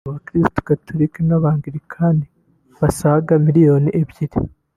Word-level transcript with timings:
Abakristu 0.09 0.59
Gatolika 0.69 1.19
n’Abangilikani 1.27 2.25
basaga 2.79 3.33
miliyoni 3.45 3.89
ebyiri 4.01 4.37